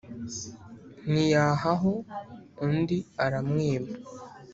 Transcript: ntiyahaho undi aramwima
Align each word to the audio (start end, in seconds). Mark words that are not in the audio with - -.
ntiyahaho 1.09 1.91
undi 2.65 2.97
aramwima 3.25 3.93